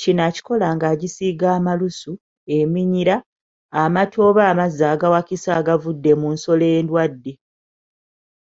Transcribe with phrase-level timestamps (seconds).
[0.00, 2.12] Kino ekikola nga egisiiga amalusu,
[2.58, 3.16] eminyira,
[3.82, 7.32] amata oba amazzi agawakisa agavudde mu nsolo endwadde.